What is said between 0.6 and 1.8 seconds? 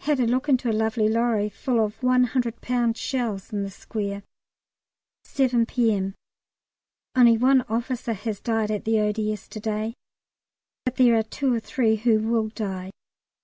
a lovely lorry full